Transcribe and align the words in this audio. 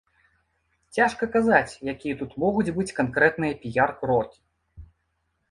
Цяжка 0.97 1.23
казаць, 1.35 1.75
якія 1.93 2.15
тут 2.23 2.31
могуць 2.45 2.73
быць 2.79 2.87
канкрэтныя 3.01 3.53
піяр-крокі. 3.67 4.37